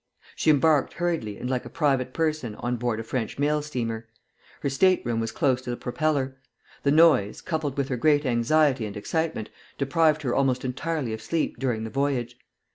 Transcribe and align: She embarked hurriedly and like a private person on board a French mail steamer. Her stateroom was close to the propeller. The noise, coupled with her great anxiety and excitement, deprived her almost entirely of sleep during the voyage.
She 0.35 0.49
embarked 0.49 0.93
hurriedly 0.93 1.37
and 1.37 1.47
like 1.47 1.63
a 1.63 1.69
private 1.69 2.11
person 2.11 2.55
on 2.55 2.77
board 2.77 2.99
a 2.99 3.03
French 3.03 3.37
mail 3.37 3.61
steamer. 3.61 4.07
Her 4.61 4.69
stateroom 4.71 5.19
was 5.19 5.31
close 5.31 5.61
to 5.61 5.69
the 5.69 5.77
propeller. 5.77 6.37
The 6.81 6.89
noise, 6.89 7.39
coupled 7.39 7.77
with 7.77 7.87
her 7.89 7.97
great 7.97 8.25
anxiety 8.25 8.87
and 8.87 8.97
excitement, 8.97 9.51
deprived 9.77 10.23
her 10.23 10.33
almost 10.33 10.65
entirely 10.65 11.13
of 11.13 11.21
sleep 11.21 11.59
during 11.59 11.83
the 11.83 11.91
voyage. 11.91 12.35